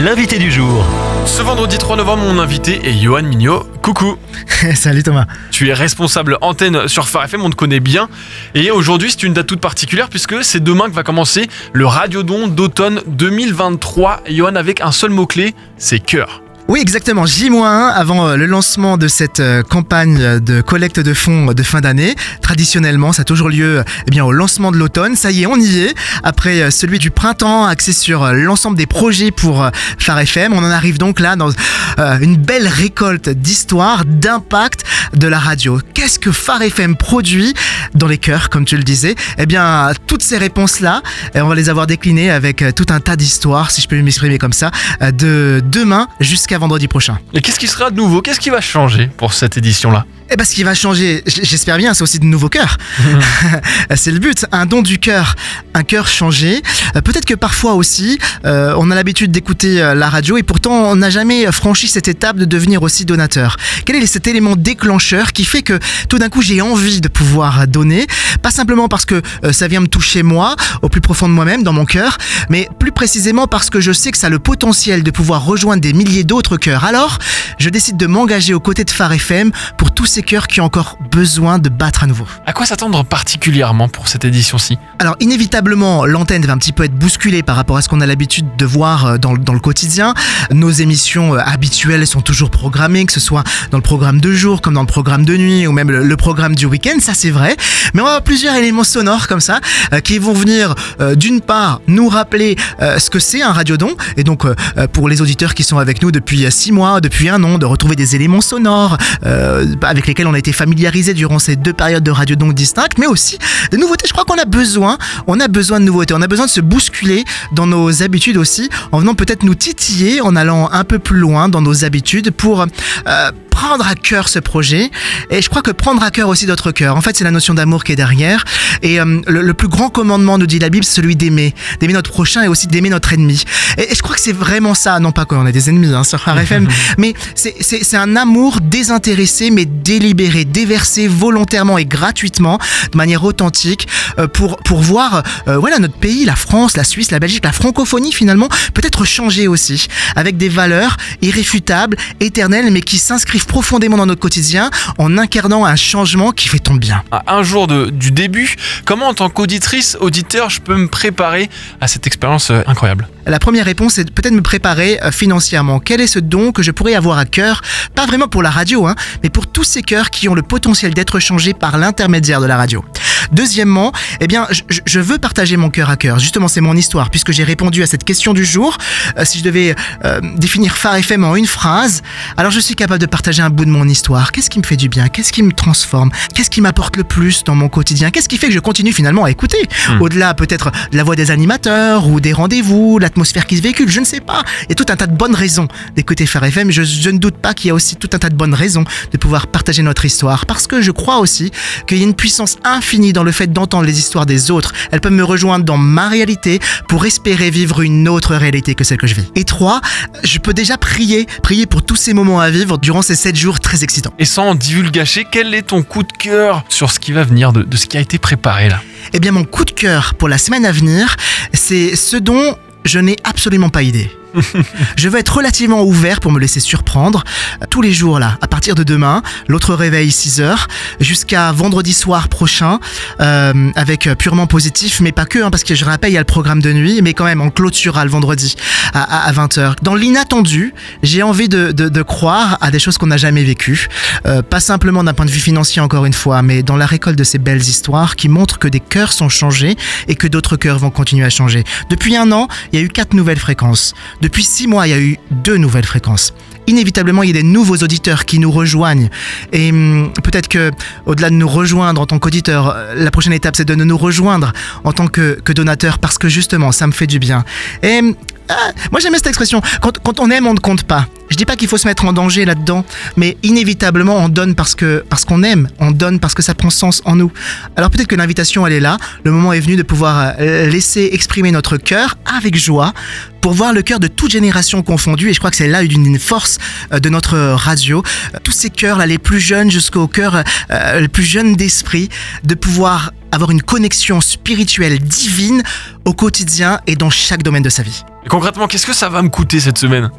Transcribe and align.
l'invité 0.00 0.38
du 0.38 0.50
jour. 0.50 0.84
Ce 1.26 1.42
vendredi 1.42 1.76
3 1.76 1.96
novembre, 1.96 2.22
mon 2.22 2.38
invité 2.38 2.80
est 2.88 2.94
Johan 2.94 3.22
Mignot. 3.22 3.64
Coucou, 3.82 4.16
Salut 4.74 5.02
Thomas. 5.02 5.26
tu 5.50 5.68
es 5.68 5.74
responsable 5.74 6.38
antenne 6.40 6.88
sur 6.88 7.08
Phare 7.08 7.24
FM, 7.24 7.42
on 7.42 7.50
te 7.50 7.56
connaît 7.56 7.80
bien. 7.80 8.08
Et 8.54 8.70
aujourd'hui, 8.70 9.10
c'est 9.10 9.22
une 9.24 9.34
date 9.34 9.46
toute 9.46 9.60
particulière 9.60 10.08
puisque 10.08 10.42
c'est 10.42 10.62
demain 10.62 10.86
que 10.86 10.94
va 10.94 11.02
commencer 11.02 11.48
le 11.72 11.86
Radiodon 11.86 12.48
d'automne 12.48 13.02
2023. 13.08 14.22
Johan, 14.30 14.56
avec 14.56 14.80
un 14.80 14.92
seul 14.92 15.10
mot-clé, 15.10 15.54
c'est 15.76 15.98
cœur. 15.98 16.42
Oui, 16.70 16.78
exactement. 16.80 17.26
J-1 17.26 17.64
avant 17.64 18.28
euh, 18.28 18.36
le 18.36 18.46
lancement 18.46 18.96
de 18.96 19.08
cette 19.08 19.40
euh, 19.40 19.64
campagne 19.64 20.38
de 20.38 20.60
collecte 20.60 21.00
de 21.00 21.14
fonds 21.14 21.52
de 21.52 21.62
fin 21.64 21.80
d'année. 21.80 22.14
Traditionnellement, 22.42 23.12
ça 23.12 23.22
a 23.22 23.24
toujours 23.24 23.48
lieu 23.48 23.78
euh, 23.78 23.82
eh 24.06 24.10
bien, 24.12 24.24
au 24.24 24.30
lancement 24.30 24.70
de 24.70 24.76
l'automne. 24.76 25.16
Ça 25.16 25.32
y 25.32 25.42
est, 25.42 25.46
on 25.46 25.56
y 25.56 25.80
est. 25.80 25.96
Après 26.22 26.62
euh, 26.62 26.70
celui 26.70 27.00
du 27.00 27.10
printemps, 27.10 27.66
axé 27.66 27.92
sur 27.92 28.22
euh, 28.22 28.34
l'ensemble 28.34 28.78
des 28.78 28.86
projets 28.86 29.32
pour 29.32 29.64
euh, 29.64 29.70
Phare 29.98 30.20
FM, 30.20 30.52
on 30.52 30.58
en 30.58 30.70
arrive 30.70 30.98
donc 30.98 31.18
là 31.18 31.34
dans 31.34 31.50
euh, 31.98 32.18
une 32.20 32.36
belle 32.36 32.68
récolte 32.68 33.28
d'histoire, 33.28 34.04
d'impact 34.04 34.84
de 35.14 35.26
la 35.26 35.38
radio. 35.38 35.80
Qu'est-ce 35.94 36.18
que 36.18 36.30
Phare 36.30 36.62
FM 36.62 36.96
produit 36.96 37.54
dans 37.94 38.06
les 38.06 38.18
cœurs, 38.18 38.48
comme 38.48 38.64
tu 38.64 38.76
le 38.76 38.82
disais? 38.82 39.14
Eh 39.38 39.46
bien, 39.46 39.90
toutes 40.06 40.22
ces 40.22 40.38
réponses-là, 40.38 41.02
on 41.34 41.48
va 41.48 41.54
les 41.54 41.68
avoir 41.68 41.86
déclinées 41.86 42.30
avec 42.30 42.62
euh, 42.62 42.72
tout 42.72 42.86
un 42.90 43.00
tas 43.00 43.16
d'histoires, 43.16 43.70
si 43.70 43.80
je 43.80 43.88
peux 43.88 44.00
m'exprimer 44.00 44.38
comme 44.38 44.52
ça, 44.52 44.70
euh, 45.02 45.10
de 45.10 45.62
demain 45.64 46.06
jusqu'à 46.20 46.58
vendredi 46.60 46.86
prochain. 46.86 47.18
Et 47.34 47.40
qu'est-ce 47.40 47.58
qui 47.58 47.66
sera 47.66 47.90
de 47.90 47.96
nouveau? 47.96 48.22
Qu'est-ce 48.22 48.40
qui 48.40 48.50
va 48.50 48.60
changer 48.60 49.10
pour 49.16 49.32
cette 49.32 49.56
édition-là? 49.56 50.06
Eh 50.32 50.36
ben, 50.36 50.44
ce 50.44 50.54
qui 50.54 50.62
va 50.62 50.74
changer, 50.74 51.24
j'espère 51.26 51.76
bien, 51.76 51.92
c'est 51.92 52.02
aussi 52.02 52.20
de 52.20 52.24
nouveaux 52.24 52.48
cœurs. 52.48 52.76
c'est 53.96 54.12
le 54.12 54.20
but, 54.20 54.46
un 54.52 54.64
don 54.64 54.80
du 54.80 54.98
cœur, 54.98 55.34
un 55.74 55.82
cœur 55.82 56.06
changé. 56.06 56.62
Euh, 56.94 57.00
Peut-être 57.00 57.24
que 57.24 57.34
parfois 57.34 57.74
aussi, 57.74 58.20
euh, 58.44 58.72
on 58.78 58.92
a 58.92 58.94
l'habitude 58.94 59.32
d'écouter 59.32 59.82
euh, 59.82 59.94
la 59.94 60.08
radio 60.08 60.36
et 60.36 60.44
pourtant 60.44 60.70
on 60.70 60.96
n'a 60.96 61.10
jamais 61.10 61.50
franchi 61.50 61.88
cette 61.88 62.06
étape 62.06 62.36
de 62.36 62.44
devenir 62.44 62.84
aussi 62.84 63.04
donateur. 63.04 63.56
Quel 63.84 63.96
est 63.96 64.06
cet 64.06 64.28
élément 64.28 64.54
déclencheur 64.54 65.32
qui 65.32 65.44
fait 65.44 65.62
que 65.62 65.78
tout 66.08 66.18
d'un 66.18 66.28
coup 66.28 66.42
j'ai 66.42 66.60
envie 66.60 67.00
de 67.00 67.08
pouvoir 67.08 67.66
donner, 67.66 68.06
pas 68.42 68.50
simplement 68.50 68.88
parce 68.88 69.04
que 69.04 69.20
euh, 69.44 69.52
ça 69.52 69.68
vient 69.68 69.80
me 69.80 69.88
toucher 69.88 70.22
moi, 70.22 70.56
au 70.82 70.88
plus 70.88 71.00
profond 71.00 71.28
de 71.28 71.34
moi-même, 71.34 71.62
dans 71.62 71.72
mon 71.72 71.84
cœur, 71.84 72.18
mais 72.48 72.68
plus 72.78 72.92
précisément 72.92 73.46
parce 73.46 73.70
que 73.70 73.80
je 73.80 73.92
sais 73.92 74.12
que 74.12 74.18
ça 74.18 74.28
a 74.28 74.30
le 74.30 74.38
potentiel 74.38 75.02
de 75.02 75.10
pouvoir 75.10 75.44
rejoindre 75.44 75.82
des 75.82 75.92
milliers 75.92 76.24
d'autres 76.24 76.39
cœurs. 76.48 76.84
Alors, 76.84 77.18
je 77.58 77.68
décide 77.68 77.96
de 77.96 78.06
m'engager 78.06 78.54
aux 78.54 78.60
côtés 78.60 78.84
de 78.84 78.90
Phare 78.90 79.12
FM 79.12 79.50
pour 79.76 79.92
tous 79.92 80.06
ces 80.06 80.22
cœurs 80.22 80.46
qui 80.48 80.60
ont 80.60 80.64
encore 80.64 80.96
besoin 81.10 81.58
de 81.58 81.68
battre 81.68 82.04
à 82.04 82.06
nouveau. 82.06 82.26
À 82.46 82.52
quoi 82.52 82.66
s'attendre 82.66 83.04
particulièrement 83.04 83.88
pour 83.88 84.08
cette 84.08 84.24
édition-ci? 84.24 84.78
Alors 84.98 85.16
inévitablement, 85.20 86.06
l'antenne 86.06 86.44
va 86.44 86.52
un 86.52 86.58
petit 86.58 86.72
peu 86.72 86.84
être 86.84 86.94
bousculée 86.94 87.42
par 87.42 87.56
rapport 87.56 87.76
à 87.76 87.82
ce 87.82 87.88
qu'on 87.88 88.00
a 88.00 88.06
l'habitude 88.06 88.46
de 88.56 88.66
voir 88.66 89.06
euh, 89.06 89.18
dans, 89.18 89.34
dans 89.34 89.52
le 89.52 89.60
quotidien. 89.60 90.14
Nos 90.52 90.70
émissions 90.70 91.34
euh, 91.34 91.38
habituelles 91.44 92.06
sont 92.06 92.20
toujours 92.20 92.50
programmées, 92.50 93.04
que 93.06 93.12
ce 93.12 93.20
soit 93.20 93.44
dans 93.70 93.78
le 93.78 93.82
programme 93.82 94.20
de 94.20 94.32
jour, 94.32 94.60
comme 94.60 94.74
dans 94.74 94.80
le 94.80 94.86
programme 94.86 95.24
de 95.24 95.36
nuit, 95.36 95.66
ou 95.66 95.72
même 95.72 95.90
le, 95.90 96.04
le 96.04 96.16
programme 96.16 96.54
du 96.54 96.66
week-end, 96.66 96.98
ça 97.00 97.14
c'est 97.14 97.30
vrai. 97.30 97.56
Mais 97.94 98.00
on 98.00 98.04
va 98.04 98.10
avoir 98.10 98.24
plusieurs 98.24 98.54
éléments 98.54 98.84
sonores 98.84 99.26
comme 99.28 99.40
ça, 99.40 99.60
euh, 99.92 100.00
qui 100.00 100.18
vont 100.18 100.32
venir 100.32 100.74
d'une 101.16 101.40
part 101.40 101.80
nous 101.86 102.08
rappeler 102.08 102.56
ce 102.80 103.10
que 103.10 103.18
c'est 103.18 103.42
un 103.42 103.52
radiodon, 103.52 103.96
et 104.16 104.24
donc 104.24 104.44
pour 104.92 105.08
les 105.08 105.22
auditeurs 105.22 105.54
qui 105.54 105.62
sont 105.62 105.78
avec 105.78 106.02
nous 106.02 106.10
depuis 106.10 106.29
euh, 106.38 106.50
six 106.50 106.72
mois, 106.72 107.00
depuis 107.00 107.28
un 107.28 107.42
an, 107.44 107.58
de 107.58 107.66
retrouver 107.66 107.96
des 107.96 108.16
éléments 108.16 108.40
sonores 108.40 108.96
euh, 109.26 109.66
avec 109.82 110.06
lesquels 110.06 110.26
on 110.26 110.34
a 110.34 110.38
été 110.38 110.52
familiarisé 110.52 111.14
durant 111.14 111.38
ces 111.38 111.56
deux 111.56 111.72
périodes 111.72 112.02
de 112.02 112.10
radiodon 112.10 112.52
distinctes, 112.52 112.98
mais 112.98 113.06
aussi 113.06 113.38
des 113.70 113.76
nouveautés. 113.76 114.06
Je 114.06 114.12
crois 114.12 114.24
qu'on 114.24 114.38
a 114.38 114.44
besoin, 114.44 114.98
on 115.26 115.40
a 115.40 115.48
besoin 115.48 115.80
de 115.80 115.84
nouveautés, 115.84 116.14
on 116.14 116.22
a 116.22 116.28
besoin 116.28 116.46
de 116.46 116.50
se 116.50 116.60
bousculer 116.60 117.24
dans 117.52 117.66
nos 117.66 118.02
habitudes 118.02 118.36
aussi, 118.36 118.68
en 118.92 119.00
venant 119.00 119.14
peut-être 119.14 119.42
nous 119.42 119.54
titiller, 119.54 120.20
en 120.20 120.36
allant 120.36 120.70
un 120.72 120.84
peu 120.84 120.98
plus 120.98 121.18
loin 121.18 121.48
dans 121.48 121.62
nos 121.62 121.84
habitudes 121.84 122.30
pour 122.30 122.62
euh, 122.62 123.30
prendre 123.50 123.86
à 123.86 123.94
cœur 123.94 124.28
ce 124.28 124.38
projet. 124.38 124.90
Et 125.30 125.42
je 125.42 125.48
crois 125.48 125.62
que 125.62 125.70
prendre 125.70 126.02
à 126.02 126.10
cœur 126.10 126.28
aussi 126.28 126.46
d'autres 126.46 126.72
cœurs. 126.72 126.96
En 126.96 127.00
fait, 127.00 127.16
c'est 127.16 127.24
la 127.24 127.30
notion 127.30 127.54
d'amour 127.54 127.84
qui 127.84 127.92
est 127.92 127.96
derrière. 127.96 128.44
Et 128.82 129.00
euh, 129.00 129.20
le, 129.26 129.42
le 129.42 129.54
plus 129.54 129.68
grand 129.68 129.90
commandement, 129.90 130.38
nous 130.38 130.46
dit 130.46 130.58
la 130.58 130.70
Bible, 130.70 130.84
c'est 130.84 130.94
celui 130.94 131.16
d'aimer, 131.16 131.54
d'aimer 131.80 131.92
notre 131.92 132.10
prochain 132.10 132.42
et 132.42 132.48
aussi 132.48 132.66
d'aimer 132.66 132.90
notre 132.90 133.12
ennemi. 133.12 133.44
Et, 133.78 133.92
et 133.92 133.94
je 133.94 134.02
crois 134.02 134.14
que 134.14 134.20
c'est 134.20 134.32
vraiment 134.32 134.74
ça, 134.74 134.98
non 135.00 135.12
pas 135.12 135.24
qu'on 135.24 135.44
a 135.44 135.52
des 135.52 135.68
ennemis 135.68 135.94
hein, 135.94 136.04
sur 136.04 136.18
RFM, 136.20 136.68
mais 136.98 137.14
c'est 137.34 137.96
un 137.96 138.16
amour 138.16 138.60
désintéressé, 138.60 139.50
mais 139.50 139.64
délibéré, 139.64 140.44
déversé 140.44 141.08
volontairement 141.08 141.78
et 141.78 141.84
gratuitement, 141.84 142.58
de 142.92 142.96
manière 142.96 143.24
authentique, 143.24 143.88
euh, 144.18 144.26
pour, 144.28 144.56
pour 144.58 144.80
voir 144.80 145.22
euh, 145.48 145.58
voilà, 145.58 145.78
notre 145.78 145.96
pays, 145.96 146.24
la 146.24 146.36
France, 146.36 146.76
la 146.76 146.84
Suisse, 146.84 147.10
la 147.10 147.18
Belgique, 147.18 147.44
la 147.44 147.52
francophonie 147.52 148.12
finalement, 148.12 148.48
peut-être 148.74 149.04
changer 149.04 149.48
aussi, 149.48 149.88
avec 150.16 150.36
des 150.36 150.48
valeurs 150.48 150.96
irréfutables, 151.22 151.96
éternelles, 152.20 152.70
mais 152.70 152.80
qui 152.80 152.98
s'inscrivent 152.98 153.39
profondément 153.46 153.96
dans 153.96 154.06
notre 154.06 154.20
quotidien 154.20 154.70
en 154.98 155.16
incarnant 155.18 155.64
un 155.64 155.76
changement 155.76 156.32
qui 156.32 156.48
fait 156.48 156.58
ton 156.58 156.74
bien. 156.74 157.02
À 157.10 157.34
un 157.34 157.42
jour 157.42 157.66
de- 157.66 157.90
du 157.90 158.10
début, 158.10 158.56
comment 158.84 159.08
en 159.08 159.14
tant 159.14 159.28
qu'auditrice, 159.30 159.96
auditeur, 160.00 160.50
je 160.50 160.60
peux 160.60 160.76
me 160.76 160.88
préparer 160.88 161.48
à 161.80 161.88
cette 161.88 162.06
expérience 162.06 162.50
euh, 162.50 162.62
incroyable? 162.66 163.08
La 163.26 163.38
première 163.38 163.64
réponse 163.64 163.98
est 163.98 164.10
peut-être 164.10 164.32
me 164.34 164.42
préparer 164.42 164.98
euh, 165.02 165.10
financièrement. 165.12 165.78
Quel 165.78 166.00
est 166.00 166.06
ce 166.06 166.18
don 166.18 166.52
que 166.52 166.62
je 166.62 166.70
pourrais 166.70 166.94
avoir 166.94 167.18
à 167.18 167.24
cœur? 167.26 167.62
Pas 167.94 168.06
vraiment 168.06 168.28
pour 168.28 168.42
la 168.42 168.50
radio, 168.50 168.86
hein, 168.86 168.94
mais 169.22 169.28
pour 169.30 169.46
tous 169.46 169.64
ces 169.64 169.82
cœurs 169.82 170.10
qui 170.10 170.28
ont 170.28 170.34
le 170.34 170.42
potentiel 170.42 170.94
d'être 170.94 171.20
changés 171.20 171.54
par 171.54 171.78
l'intermédiaire 171.78 172.40
de 172.40 172.46
la 172.46 172.56
radio. 172.56 172.84
Deuxièmement, 173.32 173.92
eh 174.20 174.26
bien, 174.26 174.46
je, 174.68 175.00
veux 175.00 175.18
partager 175.18 175.56
mon 175.56 175.70
cœur 175.70 175.90
à 175.90 175.96
cœur. 175.96 176.18
Justement, 176.18 176.48
c'est 176.48 176.60
mon 176.60 176.76
histoire, 176.76 177.10
puisque 177.10 177.32
j'ai 177.32 177.44
répondu 177.44 177.82
à 177.82 177.86
cette 177.86 178.04
question 178.04 178.34
du 178.34 178.44
jour. 178.44 178.76
Euh, 179.18 179.24
si 179.24 179.38
je 179.38 179.44
devais 179.44 179.74
euh, 180.04 180.20
définir 180.36 180.76
Phare 180.76 180.96
FM 180.96 181.24
en 181.24 181.36
une 181.36 181.46
phrase, 181.46 182.02
alors 182.36 182.50
je 182.50 182.60
suis 182.60 182.74
capable 182.74 183.00
de 183.00 183.06
partager 183.06 183.42
un 183.42 183.50
bout 183.50 183.64
de 183.64 183.70
mon 183.70 183.88
histoire. 183.88 184.32
Qu'est-ce 184.32 184.50
qui 184.50 184.58
me 184.58 184.64
fait 184.64 184.76
du 184.76 184.88
bien? 184.88 185.08
Qu'est-ce 185.08 185.32
qui 185.32 185.42
me 185.42 185.52
transforme? 185.52 186.10
Qu'est-ce 186.34 186.50
qui 186.50 186.60
m'apporte 186.60 186.96
le 186.96 187.04
plus 187.04 187.44
dans 187.44 187.54
mon 187.54 187.68
quotidien? 187.68 188.10
Qu'est-ce 188.10 188.28
qui 188.28 188.36
fait 188.36 188.48
que 188.48 188.54
je 188.54 188.60
continue 188.60 188.92
finalement 188.92 189.24
à 189.24 189.30
écouter? 189.30 189.68
Au-delà 190.00 190.34
peut-être 190.34 190.70
de 190.90 190.96
la 190.96 191.04
voix 191.04 191.16
des 191.16 191.30
animateurs 191.30 192.08
ou 192.08 192.20
des 192.20 192.32
rendez-vous, 192.32 192.98
l'atmosphère 192.98 193.46
qui 193.46 193.56
se 193.56 193.62
véhicule, 193.62 193.88
je 193.88 194.00
ne 194.00 194.04
sais 194.04 194.20
pas. 194.20 194.42
Il 194.64 194.70
y 194.70 194.72
a 194.72 194.74
tout 194.74 194.86
un 194.88 194.96
tas 194.96 195.06
de 195.06 195.16
bonnes 195.16 195.34
raisons 195.34 195.68
d'écouter 195.94 196.26
Phare 196.26 196.44
FM. 196.44 196.70
Je, 196.70 196.82
je 196.82 197.10
ne 197.10 197.18
doute 197.18 197.36
pas 197.36 197.54
qu'il 197.54 197.68
y 197.68 197.70
a 197.70 197.74
aussi 197.74 197.96
tout 197.96 198.10
un 198.12 198.18
tas 198.18 198.28
de 198.28 198.34
bonnes 198.34 198.54
raisons 198.54 198.84
de 199.12 199.18
pouvoir 199.18 199.46
partager 199.46 199.82
notre 199.82 200.04
histoire. 200.04 200.46
Parce 200.46 200.66
que 200.66 200.80
je 200.80 200.90
crois 200.90 201.18
aussi 201.18 201.50
qu'il 201.86 201.98
y 201.98 202.00
a 202.00 202.04
une 202.04 202.14
puissance 202.14 202.56
infinie 202.64 203.12
dans 203.12 203.19
le 203.24 203.32
fait 203.32 203.52
d'entendre 203.52 203.84
les 203.84 203.98
histoires 203.98 204.26
des 204.26 204.50
autres. 204.50 204.72
Elles 204.90 205.00
peuvent 205.00 205.12
me 205.12 205.24
rejoindre 205.24 205.64
dans 205.64 205.76
ma 205.76 206.08
réalité 206.08 206.58
pour 206.88 207.04
espérer 207.06 207.50
vivre 207.50 207.80
une 207.80 208.08
autre 208.08 208.34
réalité 208.34 208.74
que 208.74 208.84
celle 208.84 208.98
que 208.98 209.06
je 209.06 209.14
vis. 209.14 209.26
Et 209.34 209.44
trois, 209.44 209.80
je 210.24 210.38
peux 210.38 210.54
déjà 210.54 210.76
prier, 210.78 211.26
prier 211.42 211.66
pour 211.66 211.82
tous 211.82 211.96
ces 211.96 212.14
moments 212.14 212.40
à 212.40 212.50
vivre 212.50 212.78
durant 212.78 213.02
ces 213.02 213.14
sept 213.14 213.36
jours 213.36 213.60
très 213.60 213.84
excitants. 213.84 214.14
Et 214.18 214.24
sans 214.24 214.54
divulgacher, 214.54 215.26
quel 215.30 215.54
est 215.54 215.62
ton 215.62 215.82
coup 215.82 216.02
de 216.02 216.12
cœur 216.12 216.64
sur 216.68 216.90
ce 216.90 217.00
qui 217.00 217.12
va 217.12 217.24
venir, 217.24 217.52
de, 217.52 217.62
de 217.62 217.76
ce 217.76 217.86
qui 217.86 217.96
a 217.96 218.00
été 218.00 218.18
préparé 218.18 218.68
là? 218.68 218.82
Eh 219.12 219.20
bien, 219.20 219.32
mon 219.32 219.44
coup 219.44 219.64
de 219.64 219.70
cœur 219.70 220.14
pour 220.14 220.28
la 220.28 220.38
semaine 220.38 220.66
à 220.66 220.72
venir, 220.72 221.16
c'est 221.52 221.96
ce 221.96 222.16
dont 222.16 222.56
je 222.84 222.98
n'ai 222.98 223.16
absolument 223.24 223.68
pas 223.68 223.82
idée. 223.82 224.10
je 224.96 225.08
veux 225.08 225.18
être 225.18 225.36
relativement 225.36 225.82
ouvert 225.82 226.20
pour 226.20 226.32
me 226.32 226.38
laisser 226.38 226.60
surprendre. 226.60 227.24
Tous 227.70 227.82
les 227.82 227.92
jours, 227.92 228.18
là, 228.18 228.38
à 228.40 228.46
partir 228.46 228.74
de 228.74 228.82
demain, 228.82 229.22
l'autre 229.48 229.74
réveil 229.74 230.10
6 230.10 230.40
heures, 230.40 230.68
jusqu'à 231.00 231.52
vendredi 231.52 231.92
soir 231.92 232.28
prochain, 232.28 232.78
euh, 233.20 233.70
avec 233.74 234.06
euh, 234.06 234.14
purement 234.14 234.46
positif, 234.46 235.00
mais 235.00 235.12
pas 235.12 235.26
que, 235.26 235.38
hein, 235.38 235.50
parce 235.50 235.64
que 235.64 235.74
je 235.74 235.84
rappelle, 235.84 236.10
il 236.10 236.14
y 236.14 236.18
a 236.18 236.20
le 236.20 236.24
programme 236.24 236.62
de 236.62 236.72
nuit, 236.72 237.00
mais 237.02 237.14
quand 237.14 237.24
même, 237.24 237.40
on 237.40 237.50
clôturera 237.50 238.04
le 238.04 238.10
vendredi 238.10 238.54
à, 238.92 239.26
à, 239.26 239.32
20h. 239.32 239.74
Dans 239.82 239.94
l'inattendu, 239.94 240.74
j'ai 241.02 241.22
envie 241.22 241.48
de 241.48 242.02
croire 242.02 242.58
à 242.60 242.70
des 242.70 242.78
choses 242.78 242.98
qu'on 242.98 243.06
n'a 243.06 243.16
jamais 243.16 243.44
vécues. 243.44 243.88
Euh, 244.26 244.42
pas 244.42 244.60
simplement 244.60 245.04
d'un 245.04 245.14
point 245.14 245.26
de 245.26 245.30
vue 245.30 245.40
financier, 245.40 245.80
encore 245.80 246.06
une 246.06 246.12
fois, 246.12 246.42
mais 246.42 246.62
dans 246.62 246.76
la 246.76 246.86
récolte 246.86 247.18
de 247.18 247.24
ces 247.24 247.38
belles 247.38 247.60
histoires 247.60 248.16
qui 248.16 248.28
montrent 248.28 248.58
que 248.58 248.68
des 248.68 248.80
cœurs 248.80 249.12
sont 249.12 249.28
changés 249.28 249.76
et 250.08 250.14
que 250.14 250.26
d'autres 250.26 250.56
cœurs 250.56 250.78
vont 250.78 250.90
continuer 250.90 251.24
à 251.24 251.30
changer. 251.30 251.64
Depuis 251.88 252.16
un 252.16 252.32
an, 252.32 252.48
il 252.72 252.78
y 252.78 252.82
a 252.82 252.84
eu 252.84 252.88
quatre 252.88 253.14
nouvelles 253.14 253.38
fréquences. 253.38 253.94
Depuis 254.20 254.44
six 254.44 254.66
mois, 254.66 254.86
il 254.86 254.90
y 254.90 254.94
a 254.94 255.00
eu 255.00 255.18
deux 255.30 255.56
nouvelles 255.56 255.86
fréquences. 255.86 256.34
Inévitablement, 256.66 257.22
il 257.22 257.28
y 257.28 257.30
a 257.30 257.40
des 257.40 257.42
nouveaux 257.42 257.76
auditeurs 257.76 258.26
qui 258.26 258.38
nous 258.38 258.50
rejoignent. 258.50 259.08
Et 259.52 259.70
hum, 259.70 260.12
peut-être 260.22 260.48
que, 260.48 260.70
au-delà 261.06 261.30
de 261.30 261.34
nous 261.34 261.48
rejoindre 261.48 262.00
en 262.00 262.06
tant 262.06 262.18
qu'auditeur, 262.18 262.68
euh, 262.68 262.94
la 262.94 263.10
prochaine 263.10 263.32
étape, 263.32 263.56
c'est 263.56 263.64
de 263.64 263.74
nous 263.74 263.96
rejoindre 263.96 264.52
en 264.84 264.92
tant 264.92 265.08
que, 265.08 265.40
que 265.40 265.52
donateur 265.52 265.98
parce 265.98 266.18
que 266.18 266.28
justement, 266.28 266.70
ça 266.70 266.86
me 266.86 266.92
fait 266.92 267.06
du 267.06 267.18
bien. 267.18 267.44
Et 267.82 267.98
hum, 267.98 268.14
ah, 268.50 268.72
moi, 268.90 269.00
j'aime 269.00 269.14
cette 269.14 269.28
expression. 269.28 269.62
Quand, 269.80 269.98
quand 270.02 270.20
on 270.20 270.30
aime, 270.30 270.46
on 270.46 270.54
ne 270.54 270.58
compte 270.58 270.82
pas. 270.82 271.06
Je 271.30 271.36
dis 271.36 271.44
pas 271.44 271.54
qu'il 271.54 271.68
faut 271.68 271.76
se 271.76 271.86
mettre 271.86 272.04
en 272.04 272.12
danger 272.12 272.44
là-dedans, 272.44 272.84
mais 273.16 273.36
inévitablement 273.44 274.16
on 274.16 274.28
donne 274.28 274.56
parce 274.56 274.74
que 274.74 275.04
parce 275.08 275.24
qu'on 275.24 275.44
aime, 275.44 275.68
on 275.78 275.92
donne 275.92 276.18
parce 276.18 276.34
que 276.34 276.42
ça 276.42 276.56
prend 276.56 276.70
sens 276.70 277.02
en 277.04 277.14
nous. 277.14 277.30
Alors 277.76 277.90
peut-être 277.90 278.08
que 278.08 278.16
l'invitation 278.16 278.66
elle 278.66 278.72
est 278.72 278.80
là, 278.80 278.98
le 279.22 279.30
moment 279.30 279.52
est 279.52 279.60
venu 279.60 279.76
de 279.76 279.84
pouvoir 279.84 280.34
euh, 280.40 280.66
laisser 280.68 281.10
exprimer 281.12 281.52
notre 281.52 281.76
cœur 281.76 282.16
avec 282.36 282.56
joie 282.56 282.92
pour 283.40 283.52
voir 283.52 283.72
le 283.72 283.82
cœur 283.82 284.00
de 284.00 284.06
toute 284.06 284.30
génération 284.30 284.82
confondue 284.82 285.30
et 285.30 285.32
je 285.32 285.38
crois 285.38 285.50
que 285.50 285.56
c'est 285.56 285.68
là 285.68 285.82
une 285.82 286.18
force 286.18 286.58
euh, 286.92 286.98
de 286.98 287.08
notre 287.08 287.38
radio. 287.38 288.02
Euh, 288.34 288.38
Tous 288.42 288.52
ces 288.52 288.70
cœurs 288.70 288.98
là, 288.98 289.06
les 289.06 289.18
plus 289.18 289.40
jeunes 289.40 289.70
jusqu'au 289.70 290.06
cœur 290.06 290.42
euh, 290.70 291.00
le 291.00 291.08
plus 291.08 291.22
jeune 291.22 291.54
d'esprit, 291.56 292.08
de 292.44 292.54
pouvoir 292.54 293.12
avoir 293.32 293.50
une 293.50 293.62
connexion 293.62 294.20
spirituelle 294.20 294.98
divine 294.98 295.62
au 296.04 296.12
quotidien 296.12 296.80
et 296.86 296.96
dans 296.96 297.10
chaque 297.10 297.42
domaine 297.42 297.62
de 297.62 297.68
sa 297.68 297.82
vie. 297.82 298.02
Et 298.24 298.28
concrètement, 298.28 298.66
qu'est-ce 298.66 298.86
que 298.86 298.92
ça 298.92 299.08
va 299.08 299.22
me 299.22 299.28
coûter 299.28 299.60
cette 299.60 299.78
semaine? 299.78 300.10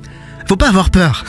Faut 0.51 0.57
pas 0.57 0.67
avoir 0.67 0.89
peur. 0.89 1.23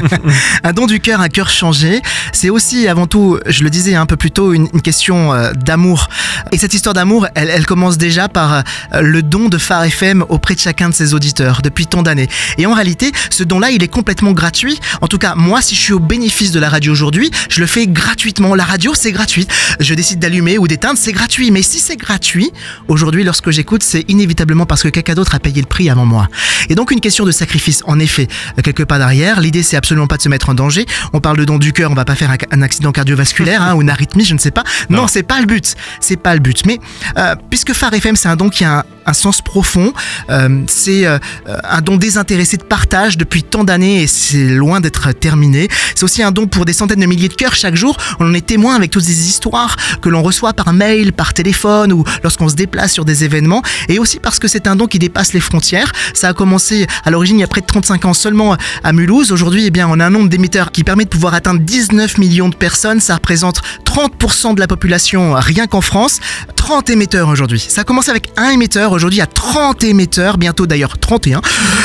un 0.62 0.72
don 0.72 0.86
du 0.86 1.00
cœur, 1.00 1.20
un 1.20 1.28
cœur 1.28 1.50
changé, 1.50 2.02
c'est 2.32 2.50
aussi 2.50 2.86
avant 2.86 3.08
tout, 3.08 3.36
je 3.46 3.64
le 3.64 3.68
disais 3.68 3.96
un 3.96 4.06
peu 4.06 4.14
plus 4.16 4.30
tôt, 4.30 4.52
une, 4.52 4.68
une 4.72 4.80
question 4.80 5.32
euh, 5.32 5.50
d'amour. 5.54 6.08
Et 6.52 6.56
cette 6.56 6.72
histoire 6.72 6.94
d'amour, 6.94 7.26
elle, 7.34 7.50
elle 7.50 7.66
commence 7.66 7.98
déjà 7.98 8.28
par 8.28 8.54
euh, 8.54 9.00
le 9.00 9.24
don 9.24 9.48
de 9.48 9.58
Phare 9.58 9.82
FM 9.86 10.24
auprès 10.28 10.54
de 10.54 10.60
chacun 10.60 10.88
de 10.88 10.94
ses 10.94 11.14
auditeurs 11.14 11.62
depuis 11.62 11.88
tant 11.88 12.04
d'années. 12.04 12.28
Et 12.58 12.66
en 12.66 12.72
réalité, 12.72 13.10
ce 13.30 13.42
don-là, 13.42 13.72
il 13.72 13.82
est 13.82 13.88
complètement 13.88 14.30
gratuit. 14.30 14.78
En 15.00 15.08
tout 15.08 15.18
cas, 15.18 15.34
moi, 15.34 15.60
si 15.62 15.74
je 15.74 15.80
suis 15.80 15.92
au 15.92 15.98
bénéfice 15.98 16.52
de 16.52 16.60
la 16.60 16.68
radio 16.68 16.92
aujourd'hui, 16.92 17.32
je 17.48 17.58
le 17.58 17.66
fais 17.66 17.88
gratuitement. 17.88 18.54
La 18.54 18.64
radio, 18.64 18.94
c'est 18.94 19.10
gratuit. 19.10 19.48
Je 19.80 19.94
décide 19.94 20.20
d'allumer 20.20 20.58
ou 20.58 20.68
d'éteindre, 20.68 20.96
c'est 20.96 21.12
gratuit. 21.12 21.50
Mais 21.50 21.62
si 21.62 21.80
c'est 21.80 21.96
gratuit, 21.96 22.52
aujourd'hui, 22.86 23.24
lorsque 23.24 23.50
j'écoute, 23.50 23.82
c'est 23.82 24.04
inévitablement 24.08 24.64
parce 24.64 24.84
que 24.84 24.88
quelqu'un 24.88 25.14
d'autre 25.14 25.34
a 25.34 25.40
payé 25.40 25.60
le 25.60 25.66
prix 25.66 25.90
avant 25.90 26.06
moi. 26.06 26.28
Et 26.68 26.76
donc, 26.76 26.92
une 26.92 27.00
question 27.00 27.24
de 27.24 27.32
sacrifice, 27.32 27.82
en 27.88 27.98
effet, 27.98 28.28
euh, 28.60 28.62
quelques 28.62 28.84
pas 28.84 28.98
derrière. 28.98 29.40
L'idée, 29.40 29.62
c'est 29.62 29.76
absolument 29.76 30.06
pas 30.06 30.16
de 30.16 30.22
se 30.22 30.28
mettre 30.28 30.48
en 30.50 30.54
danger. 30.54 30.86
On 31.12 31.20
parle 31.20 31.36
de 31.38 31.44
don 31.44 31.58
du 31.58 31.72
cœur, 31.72 31.90
on 31.90 31.94
va 31.94 32.04
pas 32.04 32.14
faire 32.14 32.30
un, 32.30 32.36
un 32.52 32.62
accident 32.62 32.92
cardiovasculaire 32.92 33.62
hein, 33.62 33.74
ou 33.74 33.82
une 33.82 33.90
arythmie, 33.90 34.24
je 34.24 34.34
ne 34.34 34.38
sais 34.38 34.50
pas. 34.50 34.64
Non, 34.88 35.02
Non. 35.02 35.06
c'est 35.08 35.22
pas 35.22 35.40
le 35.40 35.46
but. 35.46 35.74
C'est 36.00 36.16
pas 36.16 36.34
le 36.34 36.40
but. 36.40 36.64
Mais 36.66 36.78
euh, 37.18 37.34
puisque 37.50 37.72
Phare 37.72 37.94
FM, 37.94 38.16
c'est 38.16 38.28
un 38.28 38.36
don 38.36 38.48
qui 38.48 38.64
a 38.64 38.78
un, 38.78 38.84
un 39.06 39.12
sens 39.12 39.42
profond, 39.42 39.92
euh, 40.30 40.62
c'est 40.66 41.06
euh, 41.06 41.18
un 41.64 41.80
don 41.80 41.96
désintéressé 41.96 42.56
de 42.56 42.62
partage 42.62 43.16
depuis 43.16 43.42
tant 43.42 43.64
d'années 43.64 44.02
et 44.02 44.06
c'est 44.06 44.48
loin 44.48 44.80
d'être 44.80 45.12
terminé. 45.12 45.68
C'est 45.94 46.04
aussi 46.04 46.22
un 46.22 46.32
don 46.32 46.46
pour 46.46 46.64
des 46.64 46.72
centaines 46.72 47.00
de 47.00 47.06
milliers 47.06 47.28
de 47.28 47.34
cœurs 47.34 47.54
chaque 47.54 47.74
jour. 47.74 47.96
On 48.18 48.26
en 48.28 48.34
est 48.34 48.44
témoin 48.46 48.74
avec 48.74 48.90
toutes 48.90 49.04
ces 49.04 49.28
histoires 49.28 49.76
que 50.00 50.08
l'on 50.08 50.22
reçoit 50.22 50.52
par 50.52 50.72
mail, 50.72 51.12
par 51.12 51.34
téléphone 51.34 51.92
ou 51.92 52.04
lorsqu'on 52.22 52.48
se 52.48 52.54
déplace 52.54 52.92
sur 52.92 53.04
des 53.04 53.24
événements. 53.24 53.62
Et 53.88 53.98
aussi 53.98 54.18
parce 54.18 54.38
que 54.38 54.48
c'est 54.48 54.66
un 54.66 54.76
don 54.76 54.86
qui 54.86 54.98
dépasse 54.98 55.32
les 55.32 55.40
frontières. 55.40 55.92
Ça 56.14 56.28
a 56.28 56.32
commencé 56.32 56.86
à 57.04 57.10
l'origine 57.10 57.38
il 57.38 57.42
y 57.42 57.44
a 57.44 57.48
près 57.48 57.60
de 57.60 57.66
35 57.66 58.04
ans 58.04 58.14
seulement 58.14 58.56
à 58.84 58.92
Mulhouse. 58.92 59.32
Aujourd'hui, 59.32 59.66
eh 59.66 59.70
bien, 59.70 59.88
on 59.88 60.00
a 60.00 60.06
un 60.06 60.10
nombre 60.10 60.28
d'émetteurs 60.28 60.72
qui 60.72 60.84
permet 60.84 61.04
de 61.04 61.10
pouvoir 61.10 61.34
atteindre 61.34 61.60
19 61.60 62.18
millions 62.18 62.48
de 62.48 62.56
personnes. 62.56 63.00
Ça 63.00 63.14
représente 63.14 63.60
30% 63.90 64.54
de 64.54 64.60
la 64.60 64.68
population 64.68 65.34
rien 65.34 65.66
qu'en 65.66 65.80
France. 65.80 66.20
30 66.54 66.90
émetteurs 66.90 67.28
aujourd'hui. 67.28 67.58
Ça 67.58 67.80
a 67.80 67.84
commencé 67.84 68.10
avec 68.10 68.30
un 68.36 68.50
émetteur. 68.50 68.92
Aujourd'hui, 68.92 69.20
a 69.20 69.26
30 69.26 69.82
émetteurs. 69.82 70.38
Bientôt 70.38 70.66
d'ailleurs 70.66 70.98
31. 70.98 71.40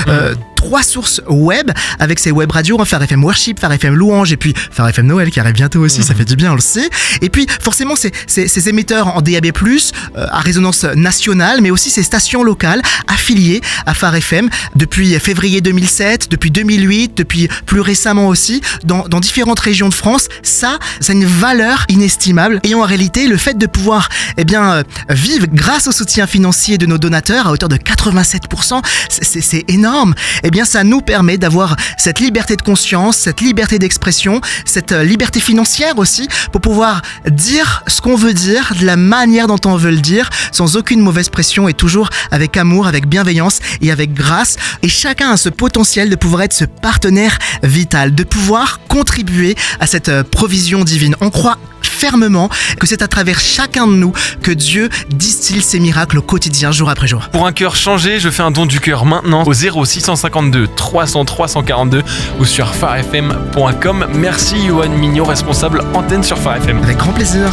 Euh, 0.08 0.36
trois 0.56 0.84
sources 0.84 1.22
web 1.30 1.72
avec 2.00 2.20
ces 2.20 2.32
web 2.32 2.52
radios, 2.52 2.78
hein, 2.80 2.86
Phare 2.86 3.04
FM 3.04 3.24
Worship, 3.24 3.60
Phare 3.60 3.74
FM 3.74 3.94
Louange 3.96 4.32
et 4.32 4.38
puis 4.38 4.54
Phare 4.72 4.90
FM 4.90 5.06
Noël 5.08 5.30
qui 5.30 5.40
arrive 5.40 5.54
bientôt 5.54 5.82
aussi, 5.82 6.02
ça 6.04 6.16
fait 6.16 6.26
du 6.26 6.36
bien, 6.36 6.52
on 6.52 6.56
le 6.56 6.62
sait. 6.62 6.90
Et 7.22 7.30
puis 7.30 7.46
forcément 7.62 7.96
ces, 7.96 8.12
ces, 8.28 8.48
ces 8.48 8.70
émetteurs 8.70 9.08
en 9.16 9.22
DAB+, 9.22 9.46
euh, 9.48 10.28
à 10.32 10.40
résonance 10.40 10.84
nationale, 10.84 11.62
mais 11.62 11.70
aussi 11.72 11.90
ces 11.90 12.04
stations 12.04 12.44
locales 12.44 12.82
affiliées 13.08 13.62
à 13.86 13.94
Phare 13.94 14.16
FM 14.16 14.50
depuis 14.76 15.20
février 15.20 15.62
2007, 15.62 16.30
depuis 16.32 16.52
2008, 16.52 17.18
depuis 17.18 17.48
plus 17.66 17.82
récemment 17.82 18.28
aussi, 18.28 18.62
dans, 18.84 19.08
dans 19.08 19.20
différentes 19.20 19.60
régions 19.60 19.90
de 19.90 19.94
France. 19.94 20.28
Ça, 20.44 20.80
ça 21.00 21.12
a 21.14 21.16
une 21.16 21.26
valeur 21.26 21.86
inestimable. 21.90 22.60
Et 22.64 22.74
en 22.76 22.82
réalité, 22.82 23.28
le 23.28 23.38
fait 23.38 23.58
de 23.58 23.66
pouvoir 23.68 24.10
eh 24.38 24.46
bien, 24.46 24.72
euh, 24.76 24.84
vivre 25.10 25.48
grâce 25.52 25.88
au 25.88 25.92
soutien 25.92 26.28
financier 26.28 26.78
de 26.78 26.86
nos 26.86 26.98
donateurs 26.98 27.48
à 27.48 27.52
hauteur 27.52 27.70
de 27.70 27.78
87%, 27.78 28.82
c'est- 29.10 29.64
énorme. 29.68 30.14
Eh 30.44 30.52
bien, 30.52 30.55
ça 30.64 30.86
nous 30.86 31.02
permet 31.02 31.38
d'avoir 31.38 31.76
cette 31.98 32.20
liberté 32.20 32.56
de 32.56 32.62
conscience, 32.62 33.18
cette 33.18 33.42
liberté 33.42 33.80
d'expression, 33.80 34.40
cette 34.64 34.94
euh, 34.94 35.04
liberté 35.04 35.42
financière 35.42 35.98
aussi, 35.98 36.30
pour 36.54 36.62
pouvoir 36.62 37.02
dire 37.30 37.84
ce 37.88 38.00
qu'on 38.00 38.16
veut 38.16 38.34
dire, 38.34 38.74
de 38.80 38.86
la 38.86 38.96
manière 38.96 39.48
dont 39.48 39.60
on 39.66 39.76
veut 39.76 39.92
le 39.92 39.98
dire, 39.98 40.30
sans 40.54 40.78
aucune 40.78 41.02
mauvaise 41.02 41.30
pression 41.30 41.68
et 41.68 41.74
toujours 41.74 42.10
avec 42.32 42.56
amour, 42.56 42.88
avec 42.88 43.08
bienveillance 43.08 43.60
et 43.82 43.92
avec 43.92 44.14
grâce. 44.14 44.56
Et 44.84 44.88
chacun 44.88 45.32
a 45.32 45.38
ce 45.38 45.50
potentiel 45.50 46.10
de 46.10 46.16
pouvoir 46.16 46.44
être 46.44 46.54
ce 46.54 46.66
partenaire 46.66 47.38
vital, 47.64 48.14
de 48.16 48.24
pouvoir 48.24 48.80
contribuer 48.88 49.56
à 49.80 49.88
cette 49.88 50.10
euh, 50.10 50.24
provision 50.24 50.84
divine. 50.84 51.16
On 51.20 51.32
croit 51.32 51.58
fermement 51.86 52.50
que 52.80 52.88
c'est 52.88 53.02
à 53.02 53.08
travers 53.08 53.40
chacun 53.40 53.88
de 53.88 53.94
nous 53.94 54.14
que 54.42 54.52
Dieu 54.52 54.90
distille 55.10 55.62
ses 55.62 55.80
miracles 55.80 56.20
au 56.20 56.22
quotidien, 56.22 56.72
jour 56.72 56.90
après 56.90 57.08
jour. 57.08 57.30
Pour 57.32 57.46
un 57.46 57.52
cœur 57.52 57.76
changé, 57.76 58.20
je 58.20 58.30
fais 58.30 58.44
un 58.44 58.52
don 58.52 58.66
du 58.66 58.80
cœur 58.80 59.06
maintenant 59.06 59.44
au 59.44 59.54
0652 59.54 60.68
300 60.76 61.26
342 61.26 62.04
ou 62.40 62.46
sur 62.46 62.74
farfm.com. 62.74 64.08
Merci 64.14 64.68
Johan 64.68 64.90
Mignot, 64.90 65.26
responsable 65.26 65.84
antenne 65.94 66.24
sur 66.24 66.38
Phare 66.38 66.58
FM. 66.58 66.84
Avec 66.84 66.98
grand 66.98 67.14
plaisir. 67.14 67.50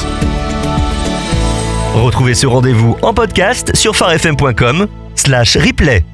Retrouvez 1.94 2.34
ce 2.34 2.46
rendez-vous 2.46 2.96
en 3.02 3.12
podcast 3.12 3.74
sur 3.76 3.94
farfm.com 3.96 4.86
slash 5.14 5.56
replay. 5.56 6.04